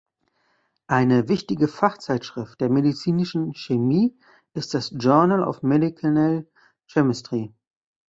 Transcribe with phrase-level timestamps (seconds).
[0.87, 4.17] Eine wichtige Fachzeitschrift der medizinischen Chemie
[4.55, 6.47] ist das Journal of Medicinal
[6.87, 7.53] Chemistry.